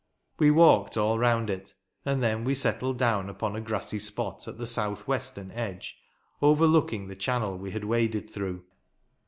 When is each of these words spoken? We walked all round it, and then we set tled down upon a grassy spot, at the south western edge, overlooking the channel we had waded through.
We 0.39 0.49
walked 0.49 0.97
all 0.97 1.19
round 1.19 1.47
it, 1.51 1.75
and 2.05 2.23
then 2.23 2.43
we 2.43 2.55
set 2.55 2.79
tled 2.79 2.97
down 2.97 3.29
upon 3.29 3.55
a 3.55 3.61
grassy 3.61 3.99
spot, 3.99 4.47
at 4.47 4.57
the 4.57 4.65
south 4.65 5.07
western 5.07 5.51
edge, 5.51 5.95
overlooking 6.41 7.07
the 7.07 7.15
channel 7.15 7.55
we 7.55 7.69
had 7.69 7.83
waded 7.83 8.27
through. 8.27 8.63